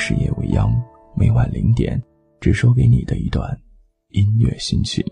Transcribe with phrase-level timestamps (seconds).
[0.00, 0.72] 事业未央，
[1.14, 2.02] 每晚零点，
[2.40, 3.54] 只说给你的一段
[4.12, 5.04] 音乐心情。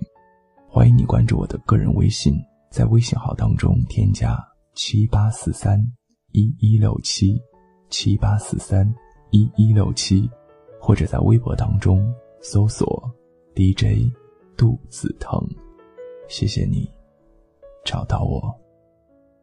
[0.66, 2.32] 欢迎你关注我的个人微信，
[2.70, 4.42] 在微信号当中添加
[4.74, 5.78] 七八四三
[6.32, 7.38] 一一六七
[7.90, 8.90] 七八四三
[9.30, 10.26] 一一六七，
[10.80, 12.02] 或者在微博当中
[12.40, 13.14] 搜索
[13.54, 14.10] DJ
[14.56, 15.38] 杜子腾。
[16.28, 16.90] 谢谢你
[17.84, 18.58] 找到我，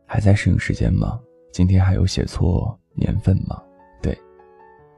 [0.07, 1.19] 还在适应时间吗？
[1.53, 3.61] 今天还有写错年份吗？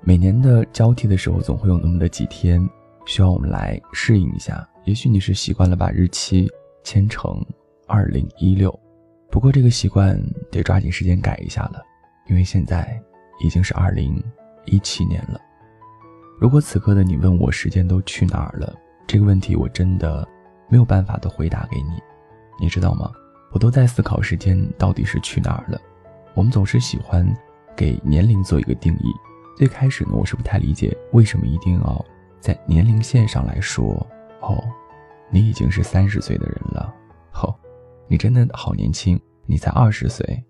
[0.01, 2.67] 每年的交替的时候，总会有那么的几天，
[3.05, 4.67] 需要我们来适应一下。
[4.85, 6.49] 也许你是习惯了把日期
[6.83, 7.45] 签成
[7.87, 8.73] 二零一六，
[9.29, 10.17] 不过这个习惯
[10.49, 11.83] 得抓紧时间改一下了，
[12.29, 12.97] 因为现在
[13.43, 14.23] 已经是二零
[14.65, 15.39] 一七年了。
[16.39, 18.73] 如果此刻的你问我时间都去哪儿了，
[19.05, 20.25] 这个问题我真的
[20.69, 22.01] 没有办法的回答给你，
[22.61, 23.11] 你知道吗？
[23.51, 25.81] 我都在思考时间到底是去哪儿了。
[26.33, 27.27] 我们总是喜欢
[27.75, 29.11] 给年龄做一个定义。
[29.57, 32.05] 最开始呢，我是不太理解为什么一定要
[32.39, 33.85] 在年龄线上来说
[34.39, 34.63] 哦，
[35.31, 36.93] 你已经是三十岁的人了，
[37.33, 37.51] 哦，
[38.07, 40.43] 你真的好年轻，你才二十岁。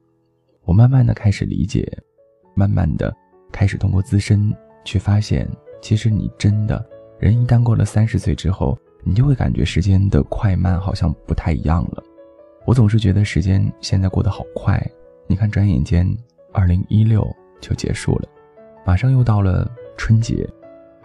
[0.65, 1.89] 我慢慢的开始理解，
[2.53, 3.15] 慢慢的
[3.49, 5.49] 开始通过自身去发现，
[5.81, 6.85] 其实你真的
[7.17, 12.03] 人一旦过了三十岁之后，你就会感觉时间的快慢好像不太一样了。
[12.65, 14.85] 我总是觉得时间现在过得好快。
[15.27, 16.05] 你看，转眼间，
[16.51, 17.25] 二零一六
[17.61, 18.27] 就结束了，
[18.87, 20.47] 马上又到了春节。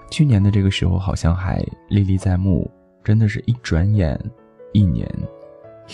[0.08, 2.70] 去年的这个时候好像还历历在目，
[3.02, 4.16] 真的是一转眼，
[4.70, 5.04] 一年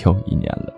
[0.04, 0.74] 又一年了。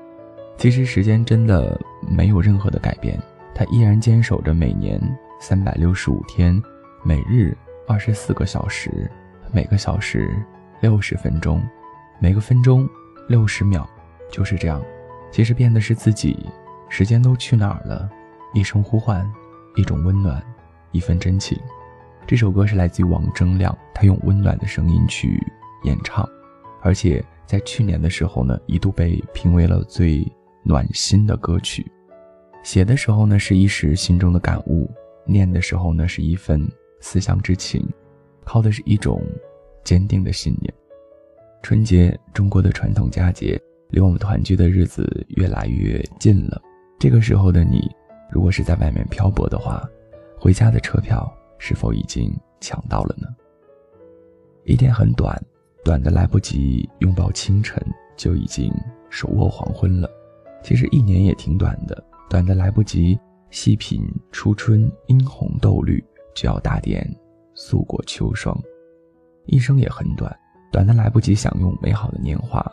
[0.56, 1.76] 其实时间真的
[2.08, 3.20] 没有任何的改变，
[3.56, 5.00] 它依然坚守着每年
[5.40, 6.62] 三百六十五天，
[7.02, 7.56] 每日
[7.88, 9.10] 二十四个小时，
[9.50, 10.30] 每个小时
[10.80, 11.60] 六十分钟，
[12.20, 12.88] 每个分钟
[13.26, 13.84] 六十秒，
[14.30, 14.80] 就是这样。
[15.32, 16.46] 其实变的是自己。
[16.88, 18.08] 时间都去哪儿了？
[18.54, 19.28] 一声呼唤，
[19.74, 20.40] 一种温暖，
[20.92, 21.58] 一份真情。
[22.26, 25.40] 这首歌是来自于王铮亮，他用温暖的声音去
[25.84, 26.28] 演唱，
[26.82, 30.24] 而且在去年的时候呢，一度被评为了最
[30.62, 31.84] 暖心的歌曲。
[32.62, 34.86] 写的时候呢，是一时心中的感悟；
[35.26, 36.70] 念的时候呢，是一份
[37.00, 37.84] 思乡之情，
[38.44, 39.22] 靠的是一种
[39.82, 40.72] 坚定的信念。
[41.62, 46.60] 春节，中国的传统佳节，离我们团聚的日子越来越近了。
[46.98, 47.90] 这个时候的你，
[48.30, 49.82] 如果是在外面漂泊的话，
[50.40, 53.28] 回家的车票是否已经抢到了呢？
[54.64, 55.38] 一天很短，
[55.84, 57.78] 短的来不及拥抱清晨，
[58.16, 58.72] 就已经
[59.10, 60.08] 手握黄昏了。
[60.62, 63.20] 其实一年也挺短的，短的来不及
[63.50, 64.02] 细品
[64.32, 66.02] 初春樱红豆绿，
[66.34, 67.06] 就要打点
[67.54, 68.58] 素过秋霜。
[69.44, 70.34] 一生也很短，
[70.72, 72.64] 短的来不及享用美好的年华，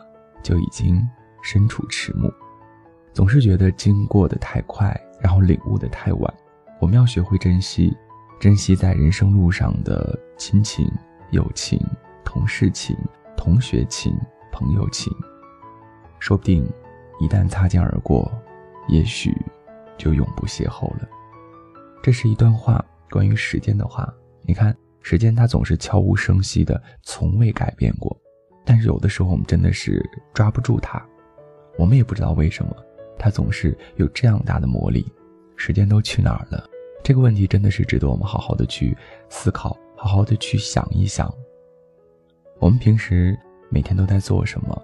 [0.42, 1.06] 就已经
[1.42, 2.32] 身处迟暮。
[3.12, 6.34] 总是觉得经过的太快，然后领悟的太晚。
[6.80, 7.96] 我们要学会珍惜，
[8.38, 10.88] 珍惜在人生路上的亲情、
[11.32, 11.80] 友情、
[12.24, 12.96] 同事情、
[13.36, 14.16] 同学情、
[14.52, 15.12] 朋友情。
[16.20, 16.64] 说不定，
[17.20, 18.30] 一旦擦肩而过，
[18.86, 19.36] 也许
[19.96, 21.08] 就永不邂逅了。
[22.00, 24.08] 这是一段话，关于时间的话。
[24.42, 28.16] 你看，时间它总是悄无声息的，从未改变过。
[28.64, 30.00] 但是有的时候，我们真的是
[30.32, 31.04] 抓不住它，
[31.76, 32.70] 我们也不知道为什么。
[33.18, 35.04] 它总是有这样大的魔力，
[35.58, 36.64] 时间都去哪儿了？
[37.02, 38.96] 这个问题真的是值得我们好好的去
[39.28, 41.32] 思考，好好的去想一想。
[42.60, 43.36] 我们平时
[43.68, 44.82] 每天都在做什么？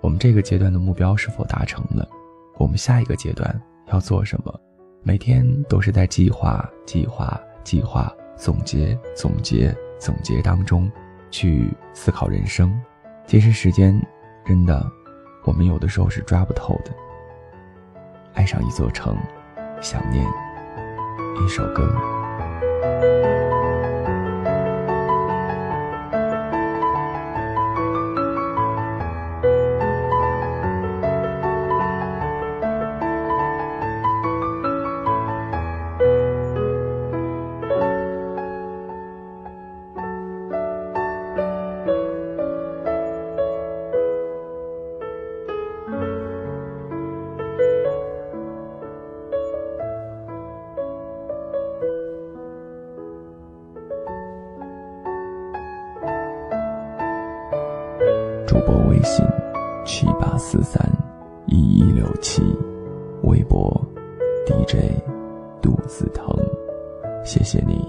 [0.00, 2.08] 我们这个阶段的目标是否达成了？
[2.56, 4.60] 我们下一个阶段要做什么？
[5.02, 10.90] 每天都是在计划、计划、计划、总结、总结、总结当中
[11.30, 12.74] 去思考人生。
[13.26, 14.00] 其实时间
[14.46, 14.90] 真的，
[15.44, 16.90] 我们有的时候是抓不透的。
[18.34, 19.16] 爱上一座城，
[19.80, 20.24] 想念
[21.44, 23.35] 一首歌。
[58.56, 59.22] 主播微信：
[59.84, 60.82] 七八四三
[61.46, 62.42] 一一六七，
[63.24, 63.70] 微博
[64.46, 64.98] ：DJ
[65.60, 66.34] 杜子腾。
[67.22, 67.85] 谢谢你。